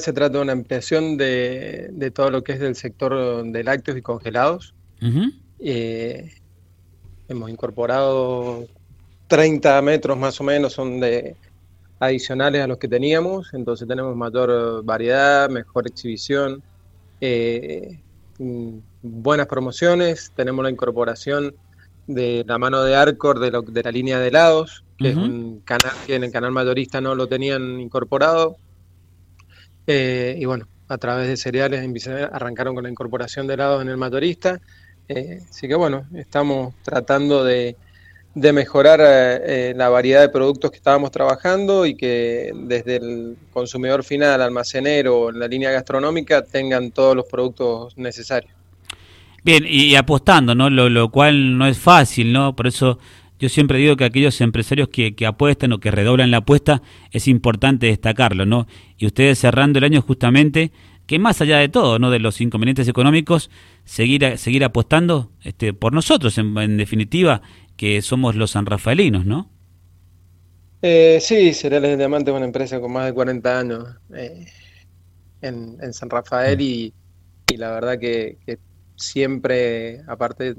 se 0.00 0.12
trata 0.12 0.38
de 0.38 0.42
una 0.42 0.52
ampliación 0.52 1.16
de, 1.16 2.12
todo 2.14 2.30
lo 2.30 2.42
que 2.42 2.52
es 2.52 2.60
del 2.60 2.74
sector 2.74 3.44
de 3.44 3.64
lácteos 3.64 3.96
y 3.96 4.02
congelados. 4.02 4.74
Eh, 5.58 6.32
hemos 7.28 7.50
incorporado 7.50 8.66
30 9.28 9.80
metros 9.82 10.18
más 10.18 10.40
o 10.40 10.44
menos, 10.44 10.72
son 10.72 11.00
de 11.00 11.36
adicionales 12.00 12.62
a 12.62 12.66
los 12.66 12.78
que 12.78 12.88
teníamos, 12.88 13.52
entonces 13.52 13.86
tenemos 13.86 14.16
mayor 14.16 14.82
variedad, 14.84 15.48
mejor 15.50 15.86
exhibición, 15.86 16.62
eh, 17.20 18.00
mm, 18.38 18.78
buenas 19.02 19.46
promociones, 19.46 20.32
tenemos 20.34 20.64
la 20.64 20.70
incorporación 20.70 21.54
de 22.06 22.44
la 22.46 22.58
mano 22.58 22.82
de 22.82 22.96
Arcor 22.96 23.38
de, 23.38 23.50
de 23.50 23.82
la 23.82 23.92
línea 23.92 24.18
de 24.18 24.28
helados, 24.28 24.82
que 24.98 25.10
es 25.10 25.16
un 25.16 25.60
canal 25.64 25.92
que 26.06 26.14
en 26.14 26.24
el 26.24 26.32
canal 26.32 26.50
mayorista 26.52 27.00
no 27.00 27.14
lo 27.14 27.26
tenían 27.26 27.80
incorporado. 27.80 28.56
Eh, 29.86 30.36
y 30.38 30.44
bueno, 30.44 30.66
a 30.88 30.98
través 30.98 31.28
de 31.28 31.36
cereales 31.36 31.84
arrancaron 32.32 32.74
con 32.74 32.84
la 32.84 32.90
incorporación 32.90 33.46
de 33.46 33.54
helados 33.54 33.82
en 33.82 33.88
el 33.88 33.96
mayorista. 33.96 34.60
Eh, 35.08 35.40
así 35.48 35.66
que 35.68 35.74
bueno, 35.74 36.06
estamos 36.14 36.74
tratando 36.82 37.44
de, 37.44 37.76
de 38.34 38.52
mejorar 38.52 39.00
eh, 39.02 39.72
la 39.76 39.88
variedad 39.88 40.20
de 40.20 40.28
productos 40.28 40.70
que 40.70 40.76
estábamos 40.76 41.10
trabajando 41.10 41.84
y 41.86 41.96
que 41.96 42.52
desde 42.54 42.96
el 42.96 43.36
consumidor 43.52 44.04
final, 44.04 44.40
almacenero, 44.40 45.30
en 45.30 45.38
la 45.38 45.48
línea 45.48 45.70
gastronómica, 45.70 46.42
tengan 46.44 46.90
todos 46.90 47.16
los 47.16 47.26
productos 47.26 47.96
necesarios. 47.96 48.52
Bien, 49.42 49.64
y 49.66 49.94
apostando, 49.96 50.54
¿no? 50.54 50.68
Lo, 50.68 50.88
lo 50.90 51.10
cual 51.10 51.56
no 51.56 51.66
es 51.66 51.78
fácil, 51.78 52.32
¿no? 52.32 52.54
Por 52.54 52.66
eso 52.66 52.98
yo 53.40 53.48
siempre 53.48 53.78
digo 53.78 53.96
que 53.96 54.04
aquellos 54.04 54.38
empresarios 54.42 54.90
que, 54.90 55.14
que 55.14 55.26
apuestan 55.26 55.72
o 55.72 55.80
que 55.80 55.90
redoblan 55.90 56.30
la 56.30 56.38
apuesta, 56.38 56.82
es 57.10 57.26
importante 57.26 57.86
destacarlo, 57.86 58.44
¿no? 58.44 58.66
Y 58.98 59.06
ustedes 59.06 59.38
cerrando 59.38 59.78
el 59.78 59.84
año 59.84 60.02
justamente, 60.02 60.72
que 61.06 61.18
más 61.18 61.40
allá 61.40 61.56
de 61.56 61.70
todo, 61.70 61.98
¿no? 61.98 62.10
De 62.10 62.18
los 62.18 62.38
inconvenientes 62.42 62.86
económicos, 62.86 63.50
seguir, 63.84 64.36
seguir 64.36 64.62
apostando 64.62 65.32
este, 65.42 65.72
por 65.72 65.94
nosotros, 65.94 66.36
en, 66.36 66.76
definitiva, 66.76 67.40
que 67.78 68.02
somos 68.02 68.36
los 68.36 68.50
sanrafaelinos, 68.50 69.24
¿no? 69.24 69.50
Eh, 70.82 71.18
sí, 71.22 71.54
Cereales 71.54 71.92
de 71.92 71.96
Diamante 71.96 72.30
es 72.30 72.36
una 72.36 72.44
empresa 72.44 72.78
con 72.78 72.92
más 72.92 73.06
de 73.06 73.14
40 73.14 73.58
años 73.58 73.84
eh, 74.14 74.46
en, 75.40 75.92
San 75.94 76.10
Rafael 76.10 76.58
mm. 76.58 76.60
y, 76.60 76.92
la 77.56 77.70
verdad 77.70 77.98
que, 77.98 78.36
que 78.44 78.58
siempre, 78.96 80.02
aparte 80.06 80.54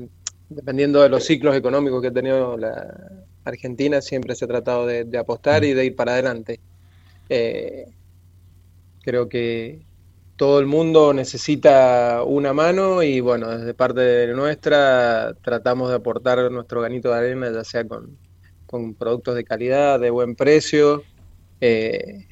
dependiendo 0.56 1.02
de 1.02 1.10
los 1.10 1.24
ciclos 1.26 1.56
económicos 1.56 2.02
que 2.02 2.10
ha 2.10 2.14
tenido 2.14 2.58
la 2.58 3.26
Argentina, 3.44 4.02
siempre 4.02 4.36
se 4.36 4.46
ha 4.46 4.48
tratado 4.48 4.86
de, 4.86 5.18
apostar 5.18 5.64
y 5.64 5.74
de 5.74 5.86
ir 5.86 5.96
para 5.96 6.14
adelante. 6.14 6.60
Eh, 7.30 7.86
creo 9.02 9.30
que 9.30 9.82
todo 10.36 10.60
el 10.60 10.66
mundo 10.66 11.14
necesita 11.14 12.24
una 12.26 12.54
mano 12.54 13.04
y 13.04 13.20
bueno, 13.22 13.50
desde 13.50 13.74
parte 13.74 14.02
de 14.02 14.34
nuestra 14.34 15.36
tratamos 15.42 15.90
de 15.90 15.96
aportar 15.96 16.52
nuestro 16.52 16.82
granito 16.82 17.10
de 17.10 17.18
arena, 17.18 17.52
ya 17.52 17.64
sea 17.64 17.86
con, 17.88 18.18
productos 18.96 19.36
de 19.36 19.44
calidad, 19.44 20.00
de 20.00 20.10
buen 20.10 20.36
precio, 20.36 21.04
eh, 21.60 22.28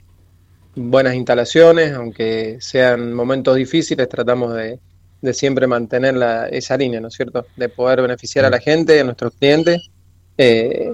buenas 0.76 1.16
instalaciones, 1.16 1.94
aunque 1.94 2.58
sean 2.62 3.14
momentos 3.14 3.56
difíciles, 3.56 4.08
tratamos 4.08 4.56
de, 4.56 4.80
de 5.22 5.34
siempre 5.34 5.68
mantener 5.68 6.16
la, 6.16 6.48
esa 6.48 6.78
línea, 6.78 7.00
¿no 7.00 7.10
es 7.10 7.14
cierto? 7.14 7.46
De 7.56 7.70
poder 7.70 8.02
beneficiar 8.02 8.46
a 8.46 8.50
la 8.50 8.60
gente, 8.60 9.00
a 9.00 9.04
nuestros 9.04 9.34
clientes, 9.34 9.90
eh, 10.38 10.92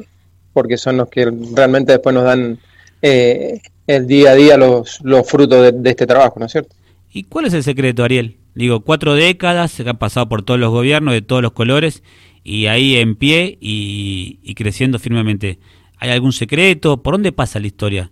porque 0.54 0.78
son 0.78 0.98
los 0.98 1.10
que 1.10 1.32
realmente 1.54 1.92
después 1.92 2.14
nos 2.14 2.24
dan 2.24 2.60
eh, 3.02 3.62
el 3.88 4.08
día 4.08 4.32
a 4.32 4.36
día 4.36 4.58
los, 4.58 5.00
los 5.04 5.30
frutos 5.30 5.74
de, 5.74 5.90
este 5.90 6.08
trabajo, 6.08 6.40
¿no 6.40 6.48
es 6.48 6.52
cierto? 6.52 6.76
¿Y 7.12 7.24
cuál 7.24 7.46
es 7.46 7.54
el 7.54 7.64
secreto, 7.64 8.04
Ariel? 8.04 8.38
Digo, 8.56 8.82
cuatro 8.82 9.14
décadas, 9.14 9.72
se 9.72 9.88
han 9.88 9.98
pasado 9.98 10.28
por 10.28 10.44
todos 10.44 10.60
los 10.60 10.72
gobiernos 10.72 11.14
de 11.14 11.22
todos 11.22 11.42
los 11.42 11.52
colores 11.52 12.04
y 12.44 12.68
ahí 12.68 12.96
en 12.96 13.16
pie 13.16 13.58
y, 13.60 14.54
creciendo 14.56 15.00
firmemente. 15.00 15.60
¿Hay 15.98 16.10
algún 16.10 16.34
secreto? 16.34 17.02
¿Por 17.02 17.16
dónde 17.16 17.32
pasa 17.32 17.60
la 17.60 17.68
historia? 17.68 18.12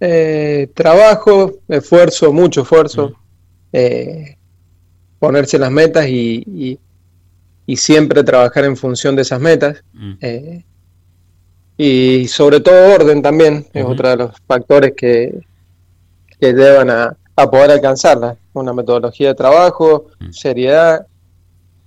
Eh, 0.00 0.70
trabajo, 0.74 1.60
esfuerzo, 1.68 2.32
mucho 2.32 2.62
esfuerzo. 2.62 3.14
Eh, 3.72 4.37
ponerse 5.18 5.58
las 5.58 5.70
metas 5.70 6.06
y, 6.08 6.78
y, 7.66 7.76
siempre 7.76 8.24
trabajar 8.24 8.64
en 8.64 8.76
función 8.76 9.14
de 9.14 9.22
esas 9.22 9.40
metas. 9.40 9.84
Mm. 9.92 10.12
Eh, 10.20 10.64
y 11.76 12.26
sobre 12.28 12.60
todo 12.60 12.94
orden 12.94 13.22
también, 13.22 13.66
es 13.72 13.84
otro 13.84 14.08
de 14.08 14.16
los 14.16 14.36
factores 14.46 14.94
que, 14.96 15.38
que 16.40 16.52
llevan 16.52 16.90
a, 16.90 17.16
a 17.36 17.50
poder 17.50 17.70
alcanzarla. 17.70 18.36
Una 18.52 18.72
metodología 18.72 19.28
de 19.28 19.34
trabajo, 19.34 20.06
mm. 20.18 20.32
seriedad 20.32 21.06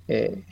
eh, 0.08 0.44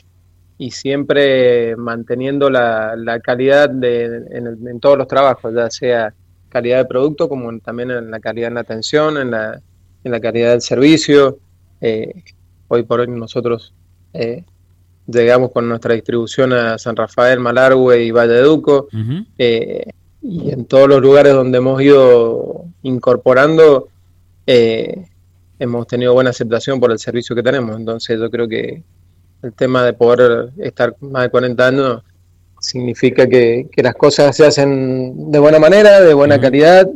y 0.58 0.72
siempre 0.72 1.76
manteniendo 1.78 2.50
la, 2.50 2.96
la 2.98 3.20
calidad 3.22 3.70
de, 3.70 4.26
en, 4.32 4.80
todos 4.82 4.98
los 4.98 5.08
trabajos, 5.08 5.54
ya 5.54 5.70
sea 5.70 6.14
calidad 6.50 6.80
de 6.80 6.86
producto 6.86 7.30
como 7.30 7.58
también 7.60 7.92
en 7.92 8.12
la 8.12 8.20
calidad 8.20 8.50
en 8.50 8.56
la 8.56 8.62
atención, 8.62 9.18
en 9.18 9.32
la, 9.32 9.62
en 10.04 10.12
la 10.12 10.20
calidad 10.20 10.52
del 10.52 10.62
servicio. 10.62 11.40
Eh, 11.80 12.24
Hoy 12.72 12.84
por 12.84 13.00
hoy 13.00 13.08
nosotros 13.08 13.74
eh, 14.14 14.44
llegamos 15.08 15.52
con 15.52 15.68
nuestra 15.68 15.96
distribución 15.96 16.54
a 16.54 16.78
San 16.78 16.96
Rafael, 16.96 17.40
Malargüe 17.40 18.04
y 18.04 18.12
Valleduco. 18.12 18.88
Eh, 19.40 19.90
y 20.22 20.52
en 20.52 20.66
todos 20.66 20.88
los 20.88 21.02
lugares 21.02 21.34
donde 21.34 21.58
hemos 21.58 21.82
ido 21.82 22.66
incorporando, 22.84 23.88
eh, 24.46 25.04
hemos 25.58 25.88
tenido 25.88 26.14
buena 26.14 26.30
aceptación 26.30 26.80
por 26.80 26.92
el 26.92 27.00
servicio 27.00 27.36
que 27.36 27.42
tenemos. 27.42 27.76
Entonces 27.76 28.20
yo 28.20 28.30
creo 28.30 28.48
que 28.48 28.84
el 29.42 29.54
tema 29.54 29.84
de 29.84 29.94
poder 29.94 30.52
estar 30.60 30.96
más 31.00 31.24
de 31.24 31.30
40 31.32 31.68
años 31.68 32.04
significa 32.60 33.28
que, 33.28 33.68
las 33.78 33.96
cosas 33.96 34.38
se 34.38 34.46
hacen 34.46 35.32
de 35.32 35.40
buena 35.40 35.58
manera, 35.58 36.02
de 36.02 36.14
buena 36.14 36.40
calidad 36.40 36.88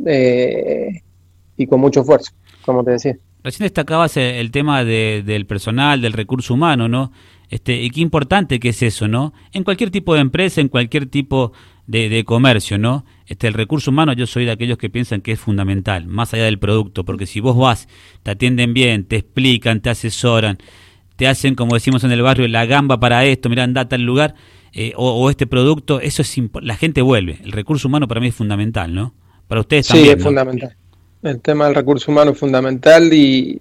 y 1.56 1.66
con 1.66 1.80
mucho 1.80 2.02
esfuerzo, 2.02 2.30
como 2.64 2.84
te 2.84 2.92
decía. 2.92 3.18
Recién 3.44 3.66
destacabas 3.66 4.16
el 4.16 4.50
tema 4.50 4.84
del 4.84 5.44
personal, 5.44 6.00
del 6.00 6.14
recurso 6.14 6.54
humano, 6.54 6.88
¿no? 6.88 7.12
Este, 7.50 7.82
y 7.82 7.90
qué 7.90 8.00
importante 8.00 8.58
que 8.58 8.70
es 8.70 8.82
eso, 8.82 9.06
¿no? 9.06 9.34
En 9.52 9.64
cualquier 9.64 9.90
tipo 9.90 10.14
de 10.14 10.22
empresa, 10.22 10.62
en 10.62 10.68
cualquier 10.68 11.06
tipo 11.06 11.52
de, 11.86 12.24
comercio, 12.24 12.78
¿no? 12.78 13.04
Este, 13.26 13.46
el 13.46 13.52
recurso 13.52 13.90
humano, 13.90 14.14
yo 14.14 14.26
soy 14.26 14.46
de 14.46 14.50
aquellos 14.50 14.78
que 14.78 14.88
piensan 14.88 15.20
que 15.20 15.32
es 15.32 15.40
fundamental, 15.40 16.06
más 16.06 16.32
allá 16.32 16.44
del 16.44 16.58
producto, 16.58 17.04
porque 17.04 17.26
si 17.26 17.40
vos 17.40 17.54
vas, 17.54 17.86
te 18.22 18.30
atienden 18.30 18.72
bien, 18.72 19.04
te 19.04 19.16
explican, 19.16 19.82
te 19.82 19.90
asesoran, 19.90 20.56
te 21.16 21.28
hacen, 21.28 21.54
como 21.54 21.74
decimos 21.74 22.02
en 22.02 22.12
el 22.12 22.22
barrio, 22.22 22.48
la 22.48 22.64
gamba 22.64 22.98
para 22.98 23.26
esto, 23.26 23.50
mira, 23.50 23.64
anda 23.64 23.82
a 23.82 23.88
tal 23.90 24.02
lugar, 24.02 24.34
eh, 24.72 24.94
o, 24.96 25.28
este 25.28 25.46
producto, 25.46 26.00
eso 26.00 26.22
es 26.22 26.34
la 26.62 26.76
gente 26.76 27.02
vuelve. 27.02 27.40
El 27.44 27.52
recurso 27.52 27.88
humano 27.88 28.08
para 28.08 28.22
mí 28.22 28.28
es 28.28 28.34
fundamental, 28.34 28.94
¿no? 28.94 29.14
Para 29.46 29.60
ustedes 29.60 29.86
también. 29.86 30.06
Sí, 30.06 30.12
es 30.16 30.22
fundamental. 30.22 30.76
El 31.24 31.40
tema 31.40 31.64
del 31.64 31.74
recurso 31.74 32.12
humano 32.12 32.32
es 32.32 32.38
fundamental 32.38 33.12
y, 33.12 33.60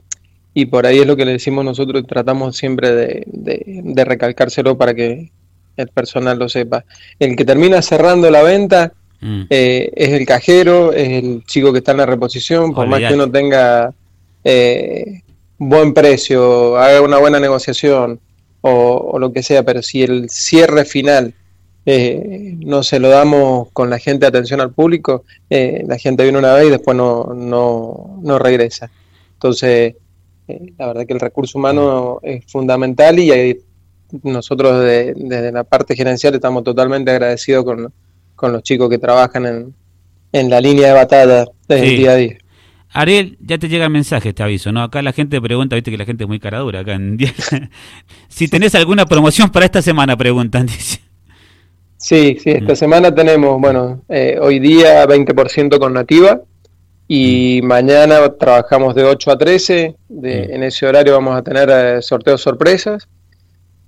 y 0.53 0.65
por 0.65 0.85
ahí 0.85 0.99
es 0.99 1.07
lo 1.07 1.15
que 1.15 1.23
le 1.23 1.31
decimos 1.31 1.63
nosotros, 1.63 2.05
tratamos 2.05 2.57
siempre 2.57 2.93
de, 2.93 3.23
de, 3.25 4.05
recalcárselo 4.05 4.77
para 4.77 4.93
que 4.93 5.31
el 5.77 5.87
personal 5.87 6.37
lo 6.37 6.49
sepa. 6.49 6.83
El 7.17 7.37
que 7.37 7.45
termina 7.45 7.81
cerrando 7.81 8.29
la 8.29 8.43
venta 8.43 8.91
mm. 9.21 9.43
eh, 9.49 9.91
es 9.95 10.09
el 10.09 10.25
cajero, 10.25 10.91
es 10.91 11.23
el 11.23 11.45
chico 11.45 11.71
que 11.71 11.79
está 11.79 11.93
en 11.93 11.99
la 11.99 12.05
reposición, 12.05 12.73
por 12.73 12.85
más 12.85 12.99
que 12.99 13.13
uno 13.13 13.31
tenga 13.31 13.93
eh, 14.43 15.21
buen 15.57 15.93
precio, 15.93 16.77
haga 16.77 17.01
una 17.01 17.17
buena 17.17 17.39
negociación 17.39 18.19
o, 18.59 19.11
o, 19.13 19.19
lo 19.19 19.31
que 19.31 19.41
sea, 19.41 19.63
pero 19.63 19.81
si 19.81 20.03
el 20.03 20.29
cierre 20.29 20.83
final 20.83 21.33
eh, 21.85 22.55
no 22.59 22.83
se 22.83 22.99
lo 22.99 23.09
damos 23.09 23.69
con 23.71 23.89
la 23.89 23.99
gente 23.99 24.21
de 24.21 24.27
atención 24.27 24.61
al 24.61 24.71
público, 24.71 25.23
eh, 25.49 25.83
la 25.87 25.97
gente 25.97 26.23
viene 26.23 26.37
una 26.37 26.53
vez 26.53 26.67
y 26.67 26.71
después 26.71 26.95
no, 26.95 27.33
no, 27.35 28.19
no 28.21 28.39
regresa. 28.39 28.89
Entonces, 29.33 29.95
eh, 30.47 30.73
la 30.77 30.87
verdad 30.87 31.05
que 31.05 31.13
el 31.13 31.19
recurso 31.19 31.57
humano 31.57 32.19
es 32.23 32.45
fundamental 32.45 33.19
y 33.19 33.59
nosotros 34.23 34.81
desde 34.81 35.51
la 35.51 35.63
parte 35.63 35.95
gerencial 35.95 36.35
estamos 36.35 36.63
totalmente 36.63 37.11
agradecidos 37.11 37.65
con, 37.65 37.91
con 38.35 38.53
los 38.53 38.63
chicos 38.63 38.89
que 38.89 38.99
trabajan 38.99 39.45
en, 39.45 39.73
en 40.31 40.49
la 40.49 40.61
línea 40.61 40.87
de 40.87 40.93
batalla 40.93 41.45
desde 41.67 41.87
el 41.87 41.97
día 41.97 42.11
a 42.11 42.15
día. 42.15 42.37
Ariel, 42.93 43.37
ya 43.41 43.57
te 43.57 43.67
llega 43.67 43.85
el 43.85 43.91
mensaje, 43.91 44.33
te 44.33 44.43
aviso, 44.43 44.71
¿no? 44.71 44.83
Acá 44.83 45.01
la 45.01 45.13
gente 45.13 45.41
pregunta, 45.41 45.75
viste 45.75 45.89
que 45.89 45.97
la 45.97 46.05
gente 46.05 46.25
es 46.25 46.27
muy 46.27 46.39
caradura 46.39 46.81
acá 46.81 46.93
en 46.93 47.17
si 48.27 48.47
tenés 48.47 48.75
alguna 48.75 49.07
promoción 49.07 49.49
para 49.49 49.65
esta 49.65 49.81
semana, 49.81 50.15
preguntan, 50.15 50.65
dice. 50.67 51.02
Sí, 52.03 52.37
sí, 52.43 52.49
esta 52.49 52.73
mm. 52.73 52.75
semana 52.75 53.15
tenemos, 53.15 53.61
bueno, 53.61 54.01
eh, 54.09 54.37
hoy 54.41 54.59
día 54.59 55.07
20% 55.07 55.79
con 55.79 55.93
Nativa 55.93 56.41
y 57.07 57.61
mm. 57.63 57.65
mañana 57.65 58.29
trabajamos 58.37 58.93
de 58.93 59.05
8 59.05 59.31
a 59.31 59.37
13, 59.37 59.95
de, 60.09 60.47
mm. 60.47 60.51
en 60.53 60.63
ese 60.63 60.85
horario 60.85 61.13
vamos 61.13 61.37
a 61.37 61.41
tener 61.41 61.69
eh, 61.71 62.01
sorteos 62.01 62.41
sorpresas 62.41 63.07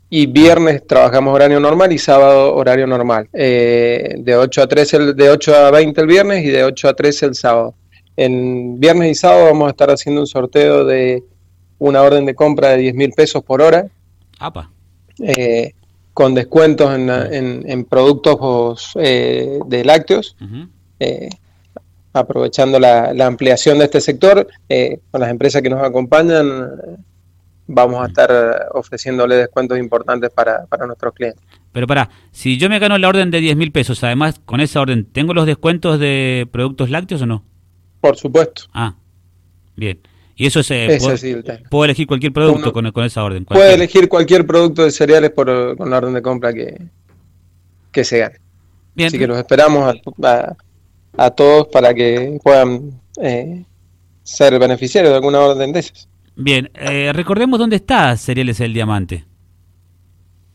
y 0.09 0.27
viernes 0.27 0.87
trabajamos 0.87 1.35
horario 1.35 1.59
normal 1.59 1.91
y 1.91 1.97
sábado 1.97 2.55
horario 2.55 2.87
normal, 2.87 3.27
eh, 3.33 4.15
de 4.17 4.37
8 4.37 4.61
a 4.61 4.67
13, 4.67 4.97
el, 4.97 5.15
de 5.17 5.29
8 5.29 5.53
a 5.53 5.71
20 5.71 5.99
el 5.99 6.07
viernes 6.07 6.45
y 6.45 6.51
de 6.51 6.63
8 6.63 6.87
a 6.87 6.93
13 6.93 7.25
el 7.25 7.35
sábado. 7.35 7.75
en 8.15 8.79
viernes 8.79 9.11
y 9.11 9.15
sábado 9.15 9.47
vamos 9.47 9.67
a 9.67 9.71
estar 9.71 9.89
haciendo 9.89 10.21
un 10.21 10.27
sorteo 10.27 10.85
de 10.85 11.21
una 11.79 12.01
orden 12.01 12.25
de 12.25 12.33
compra 12.33 12.69
de 12.69 12.77
10 12.77 12.95
mil 12.95 13.11
pesos 13.11 13.43
por 13.43 13.61
hora. 13.61 13.87
Eh, 15.19 15.73
con 16.15 16.33
descuentos 16.33 16.89
en, 16.95 17.85
productos 17.85 18.93
eh, 18.95 19.59
de 19.65 19.83
lácteos, 19.83 20.37
eh, 20.97 21.27
aprovechando 22.13 22.79
la, 22.79 23.09
ampliación 23.27 23.79
de 23.79 23.83
este 23.83 23.99
sector, 23.99 24.47
con 25.11 25.19
las 25.19 25.29
empresas 25.29 25.61
que 25.61 25.69
nos 25.69 25.83
acompañan, 25.83 26.71
vamos 27.67 28.01
a 28.01 28.07
estar 28.07 28.69
ofreciéndole 28.71 29.35
descuentos 29.35 29.77
importantes 29.77 30.29
para, 30.29 30.65
para 30.67 30.85
nuestros 30.85 31.13
clientes. 31.13 31.43
Pero 31.73 31.85
para, 31.85 32.09
si 32.31 32.57
yo 32.57 32.69
me 32.69 32.79
gano 32.79 32.97
la 32.97 33.09
orden 33.09 33.29
de 33.29 33.41
10 33.41 33.57
mil 33.57 33.73
pesos, 33.73 34.01
además 34.01 34.39
con 34.45 34.61
esa 34.61 34.79
orden, 34.79 35.03
¿tengo 35.11 35.33
los 35.33 35.45
descuentos 35.45 35.99
de 35.99 36.47
productos 36.49 36.89
lácteos 36.89 37.23
o 37.23 37.25
no? 37.25 37.43
Por 37.99 38.15
supuesto. 38.15 38.63
Ah, 38.73 38.95
bien. 39.75 39.99
Y 40.37 40.47
eso 40.47 40.61
se 40.63 40.97
puedo, 41.69 41.85
elegir 41.85 42.07
cualquier 42.07 42.33
producto 42.33 42.73
con, 42.73 42.85
esa 43.05 43.23
orden. 43.23 43.45
Puede 43.45 43.73
elegir 43.73 44.09
cualquier 44.09 44.45
producto 44.45 44.83
de 44.83 44.91
cereales 44.91 45.31
por, 45.31 45.77
con 45.77 45.89
la 45.89 45.97
orden 45.97 46.13
de 46.13 46.21
compra 46.21 46.51
que, 46.51 46.77
que 47.91 48.03
se 48.03 48.19
gane. 48.19 48.35
Bien. 48.93 49.07
Así 49.07 49.17
que 49.17 49.27
los 49.27 49.37
esperamos 49.37 49.95
a, 50.23 50.55
a, 51.15 51.31
todos 51.31 51.67
para 51.67 51.93
que 51.93 52.37
puedan 52.43 52.99
eh, 53.21 53.63
ser 54.23 54.59
beneficiarios 54.59 55.11
de 55.11 55.15
alguna 55.15 55.39
orden 55.39 55.71
de 55.71 55.79
esas. 55.79 56.09
Bien, 56.35 56.69
eh, 56.73 57.11
recordemos 57.13 57.57
dónde 57.57 57.77
está 57.77 58.17
Cereales 58.17 58.59
El 58.59 58.73
Diamante. 58.73 59.23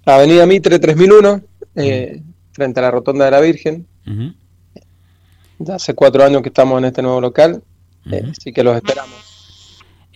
Avenida 0.05 0.45
Mitre 0.45 0.79
3001, 0.79 1.41
eh, 1.77 2.23
frente 2.53 2.81
a 2.81 2.83
la 2.83 2.91
Rotonda 2.91 3.25
de 3.25 3.31
la 3.31 3.41
Virgen. 3.41 3.87
Ya 5.59 5.77
hace 5.77 5.95
cuatro 5.95 6.23
años 6.23 6.43
que 6.43 6.49
estamos 6.49 6.79
en 6.79 6.87
este 6.87 7.01
nuevo 7.01 7.21
local, 7.21 7.63
así 8.31 8.53
que 8.53 8.63
los 8.63 8.77
esperamos 8.77 9.31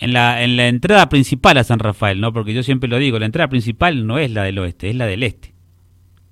en 0.05 0.13
la, 0.13 0.43
en 0.43 0.57
la 0.57 0.69
entrada 0.69 1.09
principal 1.09 1.57
a 1.57 1.65
San 1.65 1.79
Rafael, 1.79 2.21
¿no? 2.21 2.33
Porque 2.33 2.53
yo 2.53 2.63
siempre 2.63 2.91
lo 2.91 2.99
digo, 2.99 3.19
la 3.19 3.25
entrada 3.25 3.49
principal 3.49 4.07
no 4.07 4.19
es 4.19 4.31
la 4.31 4.43
del 4.43 4.59
oeste, 4.59 4.91
es 4.91 4.97
la 4.97 5.07
del 5.07 5.23
este. 5.23 5.55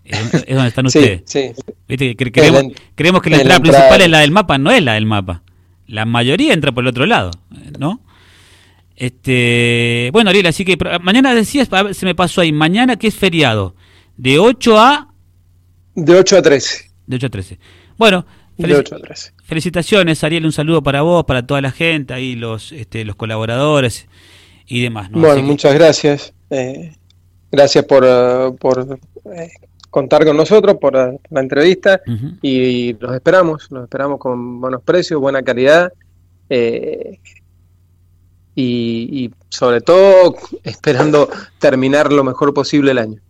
Es, 0.05 0.31
donde 0.31 0.69
están 0.69 0.87
ustedes. 0.89 1.23
Sí, 1.25 1.53
¿Viste? 1.89 2.15
creemos, 2.17 2.65
creemos, 2.95 3.23
que 3.23 3.31
la 3.31 3.39
entrada, 3.39 3.61
principal 3.61 4.01
es 4.03 4.11
la 4.11 4.19
del 4.21 4.31
mapa, 4.31 4.59
no 4.59 4.71
es 4.71 4.83
la 4.83 4.93
del 4.95 5.07
mapa. 5.07 5.43
La 5.87 6.05
mayoría 6.05 6.53
entra 6.53 6.73
por 6.73 6.85
el 6.85 6.89
otro 6.89 7.07
lado, 7.07 7.31
¿no? 7.79 8.03
Este, 8.95 10.11
bueno, 10.13 10.29
Ariel, 10.29 10.47
así 10.47 10.67
que 10.67 10.77
mañana 11.01 11.35
decías, 11.35 11.69
se 11.93 12.07
me 12.07 12.15
pasó 12.15 12.43
ahí, 12.43 12.53
mañana 12.53 12.97
que 12.97 13.07
es 13.07 13.17
feriado, 13.17 13.75
de 14.19 14.39
8 14.39 14.79
a... 14.79 15.15
De 15.95 16.15
8 16.15 16.37
a 16.37 16.43
13. 16.43 16.92
De 17.13 17.17
8 17.17 17.27
a 17.27 17.31
13. 17.31 17.59
Bueno, 17.99 18.25
Felicitaciones, 19.45 20.25
Ariel, 20.25 20.45
un 20.45 20.53
saludo 20.53 20.83
para 20.83 21.03
vos, 21.03 21.25
para 21.25 21.47
toda 21.47 21.61
la 21.61 21.71
gente, 21.71 22.15
ahí 22.15 22.35
los, 22.35 22.73
este, 22.73 23.05
los 23.05 23.17
colaboradores 23.17 24.07
y 24.67 24.83
demás. 24.83 25.11
Bueno, 25.11 25.43
muchas 25.43 25.75
gracias. 25.75 26.33
Eh, 26.51 26.95
gracias 27.51 27.85
por, 27.85 28.05
eh, 28.07 28.53
por 28.59 28.99
eh, 29.35 29.51
contar 29.91 30.25
con 30.25 30.37
nosotros, 30.37 30.77
por 30.79 30.95
la 30.95 31.41
entrevista 31.41 32.01
y 32.41 32.95
los 32.95 33.15
esperamos, 33.15 33.69
los 33.71 33.85
esperamos 33.85 34.19
con 34.19 34.61
buenos 34.61 34.83
precios, 34.83 35.21
buena 35.21 35.43
calidad 35.43 35.93
y 38.55 39.31
sobre 39.49 39.81
todo 39.81 40.37
esperando 40.63 41.31
terminar 41.59 42.13
lo 42.13 42.23
mejor 42.23 42.53
posible 42.53 42.91
el 42.91 42.99
año. 42.99 43.23